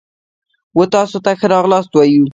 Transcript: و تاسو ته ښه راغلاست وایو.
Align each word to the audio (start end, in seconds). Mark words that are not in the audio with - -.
و 0.77 0.81
تاسو 0.93 1.17
ته 1.25 1.31
ښه 1.39 1.47
راغلاست 1.55 1.89
وایو. 1.93 2.25